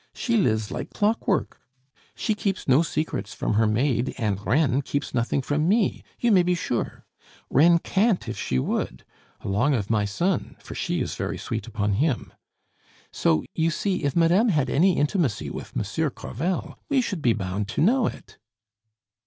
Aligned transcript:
She 0.15 0.35
lives 0.35 0.71
like 0.71 0.89
clockwork. 0.95 1.61
She 2.15 2.33
keeps 2.33 2.67
no 2.67 2.81
secrets 2.81 3.35
from 3.35 3.53
her 3.53 3.67
maid, 3.67 4.15
and 4.17 4.43
Reine 4.43 4.81
keeps 4.81 5.13
nothing 5.13 5.43
from 5.43 5.67
me, 5.69 6.01
you 6.19 6.31
may 6.31 6.41
be 6.41 6.55
sure. 6.55 7.05
Reine 7.51 7.77
can't 7.77 8.27
if 8.27 8.35
she 8.35 8.57
would 8.57 9.05
along 9.41 9.75
of 9.75 9.91
my 9.91 10.05
son, 10.05 10.55
for 10.59 10.73
she 10.73 11.01
is 11.01 11.13
very 11.13 11.37
sweet 11.37 11.67
upon 11.67 11.93
him. 12.01 12.33
So, 13.11 13.43
you 13.53 13.69
see, 13.69 14.03
if 14.03 14.15
madame 14.15 14.49
had 14.49 14.71
any 14.71 14.97
intimacy 14.97 15.51
with 15.51 15.75
Monsieur 15.75 16.09
Crevel, 16.09 16.79
we 16.89 16.99
should 16.99 17.21
be 17.21 17.33
bound 17.33 17.67
to 17.67 17.81
know 17.81 18.07
it." 18.07 18.39